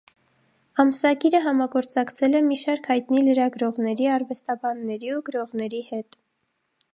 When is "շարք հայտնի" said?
2.61-3.21